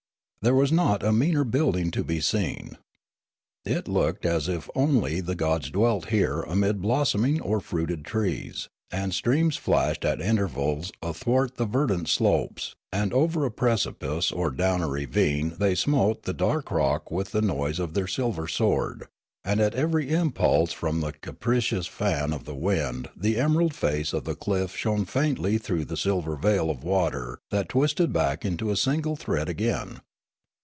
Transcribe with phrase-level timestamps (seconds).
[0.43, 2.79] There was not a meaner building to be seen.
[3.63, 9.13] It looked as if only the gods dwelt here amid blossoming or fruited trees; and
[9.13, 14.87] streams flashed at intervals athwart the verdant slopes; and over a precipice or down a
[14.87, 19.03] ravine they smote the dark rock with the noise of their silver sword;
[19.45, 24.23] and at every impulse from the capricious fan of the wind the emerald face of
[24.23, 28.75] the cliff shone faintly through the silver veil of water that twisted back into a
[28.75, 29.99] single thread again.